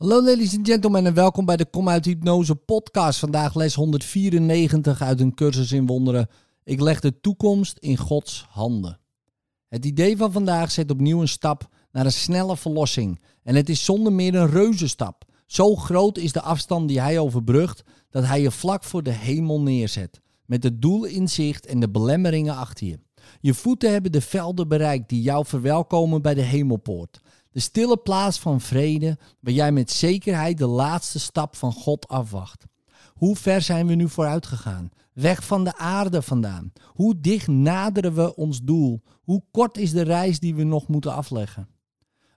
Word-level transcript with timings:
Hallo 0.00 0.22
ladies 0.22 0.56
and 0.56 0.68
gentlemen 0.68 1.06
en 1.06 1.14
welkom 1.14 1.44
bij 1.44 1.56
de 1.56 1.64
Kom 1.64 1.88
uit 1.88 2.04
Hypnose 2.04 2.54
podcast. 2.54 3.18
Vandaag 3.18 3.54
les 3.54 3.74
194 3.74 5.02
uit 5.02 5.20
een 5.20 5.34
cursus 5.34 5.72
in 5.72 5.86
wonderen. 5.86 6.28
Ik 6.64 6.80
leg 6.80 7.00
de 7.00 7.20
toekomst 7.20 7.78
in 7.78 7.96
Gods 7.96 8.46
handen. 8.48 9.00
Het 9.68 9.84
idee 9.84 10.16
van 10.16 10.32
vandaag 10.32 10.70
zet 10.70 10.90
opnieuw 10.90 11.20
een 11.20 11.28
stap 11.28 11.68
naar 11.92 12.04
een 12.04 12.12
snelle 12.12 12.56
verlossing. 12.56 13.20
En 13.42 13.54
het 13.54 13.68
is 13.68 13.84
zonder 13.84 14.12
meer 14.12 14.34
een 14.34 14.50
reuzenstap. 14.50 15.24
Zo 15.46 15.76
groot 15.76 16.18
is 16.18 16.32
de 16.32 16.42
afstand 16.42 16.88
die 16.88 17.00
hij 17.00 17.18
overbrugt 17.18 17.82
dat 18.10 18.26
hij 18.26 18.40
je 18.40 18.50
vlak 18.50 18.84
voor 18.84 19.02
de 19.02 19.12
hemel 19.12 19.60
neerzet. 19.60 20.20
Met 20.44 20.62
het 20.62 20.82
doel 20.82 21.04
in 21.04 21.28
zicht 21.28 21.66
en 21.66 21.80
de 21.80 21.90
belemmeringen 21.90 22.56
achter 22.56 22.86
je. 22.86 22.98
Je 23.40 23.54
voeten 23.54 23.92
hebben 23.92 24.12
de 24.12 24.20
velden 24.20 24.68
bereikt 24.68 25.08
die 25.08 25.22
jou 25.22 25.46
verwelkomen 25.46 26.22
bij 26.22 26.34
de 26.34 26.42
hemelpoort. 26.42 27.20
De 27.52 27.60
stille 27.60 27.96
plaats 27.96 28.38
van 28.38 28.60
vrede, 28.60 29.18
waar 29.40 29.52
jij 29.52 29.72
met 29.72 29.90
zekerheid 29.90 30.58
de 30.58 30.66
laatste 30.66 31.18
stap 31.18 31.56
van 31.56 31.72
God 31.72 32.08
afwacht. 32.08 32.64
Hoe 33.14 33.36
ver 33.36 33.62
zijn 33.62 33.86
we 33.86 33.94
nu 33.94 34.08
vooruit 34.08 34.46
gegaan? 34.46 34.90
Weg 35.12 35.44
van 35.44 35.64
de 35.64 35.76
aarde 35.76 36.22
vandaan. 36.22 36.72
Hoe 36.86 37.20
dicht 37.20 37.46
naderen 37.46 38.14
we 38.14 38.36
ons 38.36 38.60
doel? 38.62 39.02
Hoe 39.22 39.42
kort 39.50 39.78
is 39.78 39.92
de 39.92 40.02
reis 40.02 40.40
die 40.40 40.54
we 40.54 40.62
nog 40.62 40.88
moeten 40.88 41.14
afleggen? 41.14 41.68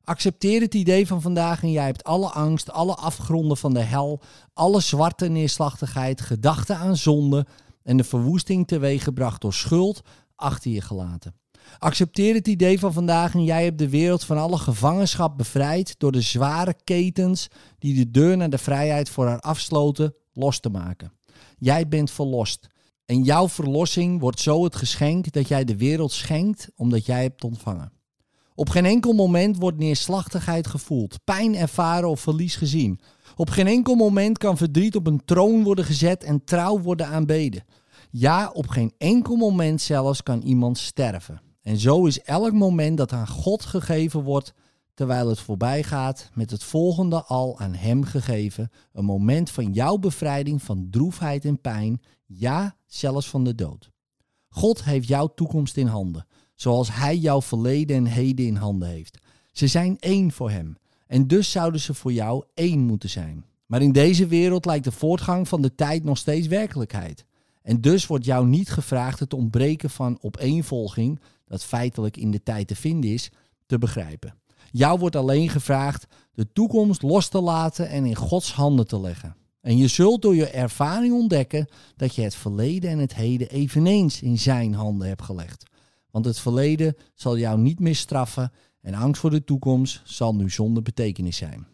Accepteer 0.04 0.62
het 0.62 0.74
idee 0.74 1.08
van 1.08 1.22
vandaag 1.22 1.64
en 1.64 1.72
jij 1.72 1.86
hebt 1.86 2.04
alle 2.04 2.30
angst, 2.30 2.72
alle 2.72 2.96
afgronden 2.96 3.58
van 3.58 3.74
de 3.74 3.80
hel, 3.80 4.22
alle 4.54 4.80
zwarte 4.80 5.28
neerslachtigheid, 5.28 6.22
gedachten 6.22 6.78
aan 6.78 6.98
zonde 6.98 7.46
en 7.84 7.98
de 7.98 8.04
verwoesting 8.04 8.68
teweeggebracht 8.68 9.42
door 9.42 9.54
schuld 9.54 10.02
achter 10.36 10.72
je 10.72 10.82
gelaten. 10.82 11.36
Accepteer 11.80 12.34
het 12.34 12.48
idee 12.48 12.80
van 12.80 12.94
vandaag 12.94 13.34
en 13.34 13.44
jij 13.44 13.64
hebt 13.64 13.78
de 13.78 13.90
wereld 13.90 14.24
van 14.24 14.38
alle 14.38 14.58
gevangenschap 14.58 15.38
bevrijd 15.38 15.96
door 15.98 16.12
de 16.12 16.22
zware 16.22 16.76
ketens 16.84 17.48
die 17.80 17.96
de 17.96 18.12
deur 18.12 18.38
naar 18.38 18.50
de 18.50 18.58
vrijheid 18.58 19.10
voor 19.10 19.28
haar 19.28 19.40
afsloten 19.40 20.16
los 20.34 20.60
te 20.60 20.70
maken. 20.70 21.12
Jij 21.58 21.88
bent 21.88 22.12
verlost. 22.12 22.68
En 23.06 23.24
jouw 23.24 23.50
verlossing 23.50 24.20
wordt 24.20 24.40
zo 24.40 24.64
het 24.64 24.76
geschenk 24.76 25.32
dat 25.32 25.48
jij 25.48 25.64
de 25.64 25.78
wereld 25.78 26.12
schenkt 26.12 26.70
omdat 26.76 27.06
jij 27.06 27.22
hebt 27.22 27.44
ontvangen. 27.44 27.92
Op 28.56 28.70
geen 28.70 28.86
enkel 28.86 29.14
moment 29.14 29.58
wordt 29.58 29.78
neerslachtigheid 29.78 30.68
gevoeld, 30.68 31.20
pijn 31.24 31.56
ervaren 31.56 32.10
of 32.10 32.20
verlies 32.20 32.56
gezien. 32.56 33.00
Op 33.36 33.50
geen 33.50 33.68
enkel 33.68 33.96
moment 33.96 34.38
kan 34.38 34.58
verdriet 34.58 34.96
op 34.96 35.08
een 35.08 35.26
troon 35.26 35.64
worden 35.64 35.86
gezet 35.86 36.24
en 36.24 36.44
trouw 36.44 36.80
worden 36.80 37.08
aanbeden. 37.08 37.64
Ja, 38.12 38.52
op 38.54 38.68
geen 38.68 38.94
enkel 38.98 39.36
moment 39.36 39.82
zelfs 39.82 40.24
kan 40.24 40.42
iemand 40.42 40.78
sterven. 40.78 41.42
En 41.64 41.78
zo 41.78 42.06
is 42.06 42.22
elk 42.22 42.54
moment 42.54 42.98
dat 42.98 43.12
aan 43.12 43.28
God 43.28 43.66
gegeven 43.66 44.24
wordt, 44.24 44.54
terwijl 44.94 45.30
het 45.30 45.40
voorbij 45.40 45.84
gaat, 45.84 46.30
met 46.34 46.52
het 46.52 46.64
volgende 46.64 47.24
al 47.24 47.60
aan 47.60 47.74
Hem 47.74 48.04
gegeven, 48.04 48.72
een 48.94 49.06
moment 49.06 49.50
van 49.50 49.72
jouw 49.72 49.98
bevrijding 49.98 50.62
van 50.62 50.88
droefheid 50.90 51.46
en 51.46 51.62
pijn, 51.62 52.02
ja, 52.26 52.76
zelfs 52.86 53.30
van 53.30 53.44
de 53.44 53.56
dood. 53.56 53.90
God 54.50 54.84
heeft 54.84 55.08
jouw 55.08 55.28
toekomst 55.28 55.78
in 55.78 55.88
handen, 55.88 56.26
zoals 56.56 56.96
Hij 56.96 57.18
jouw 57.18 57.42
verleden 57.42 57.96
en 57.96 58.06
heden 58.06 58.46
in 58.46 58.56
handen 58.56 58.90
heeft. 58.90 59.18
Ze 59.52 59.68
zijn 59.68 60.00
één 60.00 60.32
voor 60.32 60.50
Hem, 60.50 60.78
en 61.08 61.28
dus 61.28 61.52
zouden 61.52 61.82
ze 61.82 61.94
voor 61.94 62.14
jou 62.14 62.44
één 62.54 62.80
moeten 62.80 63.10
zijn. 63.10 63.46
Maar 63.66 63.82
in 63.82 63.92
deze 63.92 64.28
wereld 64.28 64.66
lijkt 64.66 64.84
de 64.84 64.92
voortgang 64.92 65.48
van 65.48 65.62
de 65.62 65.76
tijd 65.76 66.04
nog 66.04 66.18
steeds 66.18 66.48
werkelijkheid. 66.48 67.26
En 67.64 67.82
dus 67.82 68.08
wordt 68.08 68.26
jou 68.26 68.48
niet 68.48 68.70
gevraagd 68.70 69.20
het 69.20 69.34
ontbreken 69.34 69.90
van 69.90 70.18
opeenvolging, 70.22 71.20
dat 71.46 71.64
feitelijk 71.64 72.18
in 72.18 72.32
de 72.32 72.44
tijd 72.44 72.68
te 72.68 72.76
vinden 72.76 73.10
is, 73.10 73.32
te 73.66 73.78
begrijpen. 73.78 74.36
Jou 74.72 75.00
wordt 75.00 75.16
alleen 75.16 75.50
gevraagd 75.50 76.08
de 76.34 76.52
toekomst 76.52 77.02
los 77.02 77.28
te 77.28 77.42
laten 77.42 77.90
en 77.90 78.06
in 78.06 78.16
Gods 78.16 78.54
handen 78.54 78.88
te 78.88 79.00
leggen. 79.00 79.36
En 79.62 79.78
je 79.78 79.88
zult 79.88 80.22
door 80.22 80.36
je 80.36 80.48
ervaring 80.48 81.14
ontdekken 81.14 81.68
dat 81.96 82.16
je 82.16 82.22
het 82.22 82.36
verleden 82.36 82.90
en 82.90 83.00
het 83.00 83.16
heden 83.16 83.50
eveneens 83.50 84.22
in 84.22 84.40
zijn 84.40 84.74
handen 84.74 85.08
hebt 85.08 85.22
gelegd. 85.22 85.64
Want 86.12 86.26
het 86.26 86.40
verleden 86.40 86.96
zal 87.14 87.38
jou 87.38 87.60
niet 87.60 87.80
meer 87.80 87.96
straffen 87.96 88.52
en 88.82 88.94
angst 88.94 89.22
voor 89.22 89.30
de 89.30 89.44
toekomst 89.44 90.02
zal 90.04 90.36
nu 90.36 90.50
zonder 90.50 90.84
betekenis 90.84 91.38
zijn 91.38 91.73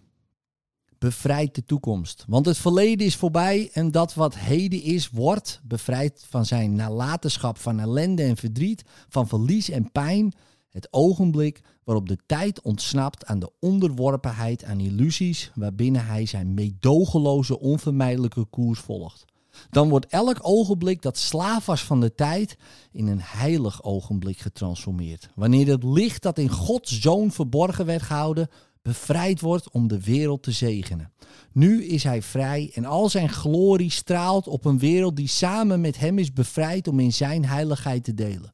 bevrijdt 1.00 1.56
de 1.56 1.66
toekomst. 1.66 2.26
Want 2.28 2.46
het 2.46 2.58
verleden 2.58 3.06
is 3.06 3.16
voorbij 3.16 3.70
en 3.74 3.92
dat 3.92 4.14
wat 4.14 4.38
heden 4.38 4.82
is, 4.82 5.10
wordt 5.10 5.62
bevrijd 5.64 6.26
van 6.30 6.46
zijn 6.46 6.76
nalatenschap 6.76 7.58
van 7.58 7.80
ellende 7.80 8.24
en 8.24 8.38
verdriet, 8.38 8.84
van 9.10 9.28
verlies 9.28 9.70
en 9.70 9.92
pijn. 9.92 10.34
Het 10.70 10.88
ogenblik 10.92 11.62
waarop 11.84 12.08
de 12.08 12.18
tijd 12.26 12.62
ontsnapt 12.62 13.26
aan 13.26 13.40
de 13.40 13.52
onderworpenheid 13.60 14.64
aan 14.64 14.80
illusies 14.80 15.52
waarbinnen 15.56 16.06
hij 16.06 16.26
zijn 16.26 16.54
meedogenloze 16.54 17.60
onvermijdelijke 17.60 18.46
koers 18.46 18.80
volgt. 18.80 19.26
Dan 19.70 19.90
wordt 19.90 20.06
elk 20.06 20.38
ogenblik 20.42 21.02
dat 21.02 21.18
slaaf 21.18 21.66
was 21.66 21.84
van 21.84 22.00
de 22.00 22.16
tijd 22.16 22.58
in 22.92 23.08
een 23.08 23.22
heilig 23.22 23.84
ogenblik 23.84 24.38
getransformeerd. 24.38 25.30
Wanneer 25.36 25.68
het 25.68 25.84
licht 25.84 26.22
dat 26.22 26.38
in 26.38 26.50
Gods 26.50 27.00
zoon 27.00 27.32
verborgen 27.32 27.86
werd 27.86 28.02
gehouden 28.02 28.50
bevrijd 28.82 29.42
wordt 29.42 29.72
om 29.72 29.88
de 29.88 30.04
wereld 30.04 30.44
te 30.44 30.52
zegenen. 30.52 31.14
Nu 31.52 31.86
is 31.86 32.04
hij 32.04 32.22
vrij 32.22 32.72
en 32.74 32.86
al 32.86 33.10
zijn 33.10 33.30
glorie 33.30 33.92
straalt 33.92 34.48
op 34.48 34.66
een 34.66 34.80
wereld 34.80 35.16
die 35.16 35.28
samen 35.28 35.82
met 35.82 36.00
hem 36.00 36.20
is 36.20 36.34
bevrijd 36.34 36.88
om 36.88 37.00
in 37.00 37.14
zijn 37.14 37.46
heiligheid 37.46 38.04
te 38.04 38.14
delen. 38.14 38.54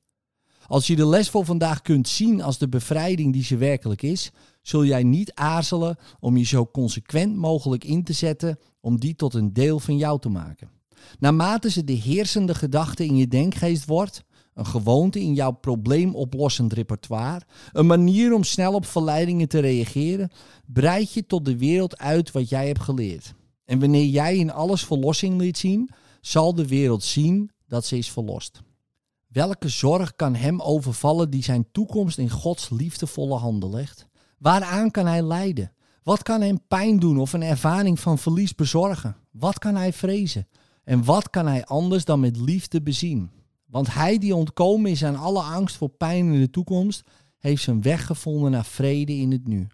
Als 0.68 0.88
je 0.88 0.96
de 0.96 1.08
les 1.08 1.30
voor 1.30 1.46
vandaag 1.46 1.81
kunt 1.81 2.08
zien 2.08 2.41
als 2.41 2.58
de 2.58 2.69
bevrijding 2.69 3.34
die 3.34 3.44
ze 3.44 3.58
werkelijk 3.58 4.02
is, 4.02 4.31
zul 4.62 4.85
jij 4.85 5.03
niet 5.03 5.34
aarzelen 5.34 5.97
om 6.19 6.38
je 6.38 6.46
zo 6.46 6.66
consequent 6.66 7.35
mogelijk 7.35 7.84
in 7.84 8.03
te 8.03 8.14
zetten 8.14 8.59
om 8.80 9.00
die 9.00 9.16
tot 9.16 9.34
een 9.34 9.53
deel 9.53 9.80
van 9.80 9.97
jou 9.97 10.19
te 10.19 10.30
maken. 10.30 10.69
Naarmate 11.19 11.69
ze 11.69 11.84
de 11.84 11.94
heersende 11.94 12.56
gedachte 12.56 13.06
in 13.06 13.16
je 13.16 13.28
denkgeest 13.28 13.85
wordt, 13.85 14.24
een 14.56 14.66
gewoonte 14.66 15.20
in 15.20 15.34
jouw 15.34 15.52
probleemoplossend 15.52 16.74
repertoire, 16.74 17.46
een 17.72 17.86
manier 17.86 18.34
om 18.34 18.44
snel 18.44 18.74
op 18.74 18.86
verleidingen 18.86 19.48
te 19.48 19.60
reageren, 19.60 20.32
breid 20.66 21.14
je 21.14 21.26
tot 21.26 21.46
de 21.46 21.58
wereld 21.58 21.98
uit 21.98 22.32
wat 22.32 22.50
jij 22.50 22.68
hebt 22.68 22.82
geleerd. 22.82 23.34
En 23.66 23.80
wanneer 23.80 24.06
jij 24.06 24.38
in 24.38 24.52
alles 24.52 24.86
verlossing 24.86 25.40
liet 25.40 25.58
zien, 25.58 25.90
zal 26.22 26.56
de 26.56 26.68
wereld 26.68 27.04
zien 27.04 27.52
dat 27.68 27.86
ze 27.86 27.98
is 27.98 28.12
verlost. 28.12 28.62
Welke 29.28 29.70
zorg 29.70 30.16
kan 30.16 30.36
hem 30.36 30.62
overvallen 30.62 31.30
die 31.30 31.44
zijn 31.44 31.68
toekomst 31.72 32.18
in 32.18 32.30
Gods 32.30 32.70
liefdevolle 32.70 33.36
handen 33.36 33.70
legt? 33.70 34.08
Waaraan 34.38 34.92
kan 34.92 35.06
hij 35.06 35.22
lijden? 35.22 35.72
Wat 36.04 36.24
kan 36.24 36.42
hem 36.42 36.68
pijn 36.68 37.00
doen 37.00 37.20
of 37.20 37.34
een 37.34 37.44
ervaring 37.44 38.00
van 38.00 38.18
verlies 38.18 38.56
bezorgen? 38.56 39.16
Wat 39.32 39.60
kan 39.60 39.76
hij 39.76 39.94
vrezen? 39.94 40.48
En 40.84 41.04
wat 41.04 41.30
kan 41.30 41.48
hij 41.48 41.66
anders 41.66 42.06
dan 42.06 42.20
met 42.20 42.38
liefde 42.38 42.82
bezien? 42.82 43.32
Want 43.66 43.94
hij 43.94 44.18
die 44.18 44.36
ontkomen 44.36 44.92
is 44.92 45.03
aan 45.03 45.16
alle 45.16 45.42
angst 45.42 45.76
voor 45.76 45.90
pijn 45.90 46.34
in 46.34 46.40
de 46.40 46.50
toekomst, 46.50 47.03
heeft 47.38 47.64
zijn 47.64 47.81
weg 47.81 48.06
gevonden 48.06 48.52
naar 48.52 48.66
vrede 48.66 49.14
in 49.14 49.31
het 49.31 49.48
nu. 49.48 49.68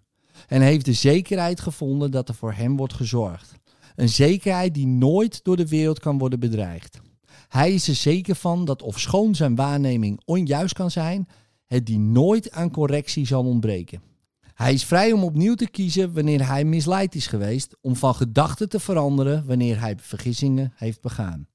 En 0.46 0.60
heeft 0.60 0.84
de 0.84 0.92
zekerheid 0.92 1.60
gevonden 1.60 2.10
dat 2.10 2.28
er 2.28 2.34
voor 2.34 2.52
hem 2.52 2.76
wordt 2.76 2.94
gezorgd. 2.94 3.52
Een 3.94 4.08
zekerheid 4.08 4.74
die 4.74 4.86
nooit 4.86 5.44
door 5.44 5.56
de 5.56 5.68
wereld 5.68 5.98
kan 5.98 6.18
worden 6.18 6.40
bedreigd. 6.40 7.00
Hij 7.48 7.72
is 7.72 7.88
er 7.88 7.94
zeker 7.94 8.34
van 8.34 8.64
dat 8.64 8.82
ofschoon 8.82 9.34
zijn 9.34 9.54
waarneming 9.54 10.20
onjuist 10.24 10.74
kan 10.74 10.90
zijn, 10.90 11.28
het 11.66 11.86
die 11.86 11.98
nooit 11.98 12.50
aan 12.50 12.70
correctie 12.70 13.26
zal 13.26 13.44
ontbreken. 13.44 14.02
Hij 14.54 14.72
is 14.72 14.84
vrij 14.84 15.12
om 15.12 15.24
opnieuw 15.24 15.54
te 15.54 15.68
kiezen 15.68 16.12
wanneer 16.12 16.46
hij 16.46 16.64
misleid 16.64 17.14
is 17.14 17.26
geweest, 17.26 17.76
om 17.80 17.96
van 17.96 18.14
gedachten 18.14 18.68
te 18.68 18.80
veranderen 18.80 19.46
wanneer 19.46 19.80
hij 19.80 19.96
vergissingen 19.98 20.72
heeft 20.74 21.00
begaan. 21.00 21.46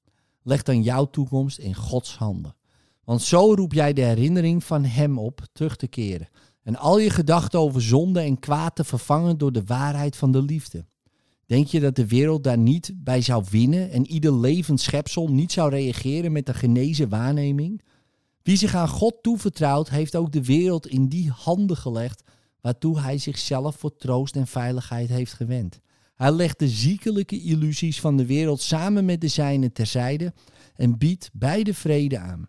Leg 0.42 0.62
dan 0.62 0.82
jouw 0.82 1.10
toekomst 1.10 1.58
in 1.58 1.74
Gods 1.74 2.16
handen. 2.16 2.56
Want 3.04 3.22
zo 3.22 3.54
roep 3.54 3.72
jij 3.72 3.92
de 3.92 4.02
herinnering 4.02 4.64
van 4.64 4.84
Hem 4.84 5.18
op 5.18 5.40
terug 5.52 5.76
te 5.76 5.86
keren. 5.86 6.28
En 6.62 6.76
al 6.76 6.98
je 6.98 7.10
gedachten 7.10 7.60
over 7.60 7.82
zonde 7.82 8.20
en 8.20 8.38
kwaad 8.38 8.76
te 8.76 8.84
vervangen 8.84 9.38
door 9.38 9.52
de 9.52 9.64
waarheid 9.64 10.16
van 10.16 10.32
de 10.32 10.42
liefde. 10.42 10.84
Denk 11.46 11.66
je 11.66 11.80
dat 11.80 11.96
de 11.96 12.06
wereld 12.06 12.44
daar 12.44 12.58
niet 12.58 12.92
bij 12.94 13.20
zou 13.20 13.44
winnen 13.50 13.90
en 13.90 14.06
ieder 14.06 14.34
levend 14.34 14.80
schepsel 14.80 15.28
niet 15.28 15.52
zou 15.52 15.70
reageren 15.70 16.32
met 16.32 16.48
een 16.48 16.54
genezen 16.54 17.08
waarneming? 17.08 17.82
Wie 18.42 18.56
zich 18.56 18.74
aan 18.74 18.88
God 18.88 19.22
toevertrouwt, 19.22 19.88
heeft 19.88 20.16
ook 20.16 20.32
de 20.32 20.44
wereld 20.44 20.86
in 20.86 21.08
die 21.08 21.30
handen 21.30 21.76
gelegd 21.76 22.22
waartoe 22.60 23.00
hij 23.00 23.18
zichzelf 23.18 23.76
voor 23.76 23.96
troost 23.96 24.36
en 24.36 24.46
veiligheid 24.46 25.08
heeft 25.08 25.32
gewend. 25.32 25.80
Hij 26.18 26.32
legt 26.32 26.58
de 26.58 26.68
ziekelijke 26.68 27.40
illusies 27.40 28.00
van 28.00 28.16
de 28.16 28.26
wereld 28.26 28.60
samen 28.60 29.04
met 29.04 29.20
de 29.20 29.28
zijne 29.28 29.72
terzijde 29.72 30.32
en 30.74 30.98
biedt 30.98 31.30
beide 31.32 31.74
vrede 31.74 32.18
aan. 32.18 32.48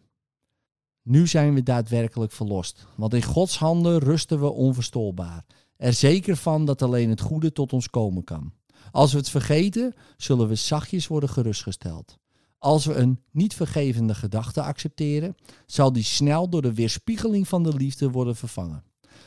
Nu 1.04 1.28
zijn 1.28 1.54
we 1.54 1.64
daadwerkelijk 1.64 2.32
verlost, 2.32 2.86
want 2.96 3.14
in 3.14 3.24
Gods 3.24 3.58
handen 3.58 4.00
rusten 4.00 4.40
we 4.40 4.50
onverstoorbaar, 4.50 5.46
er 5.78 5.94
zeker 5.94 6.38
van 6.38 6.66
dat 6.66 6.82
alleen 6.82 7.10
het 7.10 7.22
goede 7.22 7.52
tot 7.52 7.74
ons 7.74 7.90
komen 7.90 8.24
kan. 8.24 8.54
Als 8.92 9.12
we 9.12 9.18
het 9.18 9.30
vergeten, 9.30 9.94
zullen 10.18 10.48
we 10.48 10.56
zachtjes 10.56 11.08
worden 11.08 11.30
gerustgesteld. 11.30 12.18
Als 12.58 12.86
we 12.86 12.94
een 12.94 13.20
niet 13.32 13.54
vergevende 13.54 14.16
gedachte 14.16 14.62
accepteren, 14.62 15.36
zal 15.66 15.94
die 15.94 16.04
snel 16.04 16.50
door 16.50 16.62
de 16.62 16.74
weerspiegeling 16.74 17.48
van 17.48 17.64
de 17.64 17.74
liefde 17.74 18.12
worden 18.12 18.36
vervangen. 18.36 18.84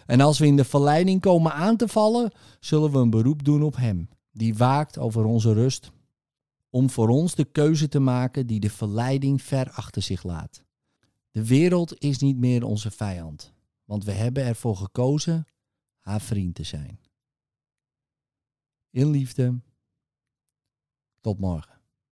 En 0.06 0.20
als 0.20 0.38
we 0.38 0.46
in 0.46 0.56
de 0.56 0.64
verleiding 0.64 1.20
komen 1.20 1.52
aan 1.52 1.76
te 1.76 1.88
vallen, 1.88 2.32
zullen 2.60 2.90
we 2.90 2.98
een 2.98 3.10
beroep 3.10 3.44
doen 3.44 3.62
op 3.62 3.76
Hem 3.76 4.08
die 4.32 4.54
waakt 4.54 4.98
over 4.98 5.24
onze 5.24 5.52
rust, 5.52 5.92
om 6.70 6.90
voor 6.90 7.08
ons 7.08 7.34
de 7.34 7.44
keuze 7.44 7.88
te 7.88 7.98
maken 7.98 8.46
die 8.46 8.60
de 8.60 8.70
verleiding 8.70 9.42
ver 9.42 9.70
achter 9.70 10.02
zich 10.02 10.22
laat. 10.22 10.64
De 11.30 11.46
wereld 11.46 12.00
is 12.00 12.18
niet 12.18 12.36
meer 12.36 12.64
onze 12.64 12.90
vijand, 12.90 13.52
want 13.84 14.04
we 14.04 14.12
hebben 14.12 14.44
ervoor 14.44 14.76
gekozen 14.76 15.46
haar 15.98 16.20
vriend 16.20 16.54
te 16.54 16.62
zijn. 16.62 17.00
In 18.90 19.10
liefde. 19.10 19.60
Tot 21.20 21.38
morgen. 21.38 21.71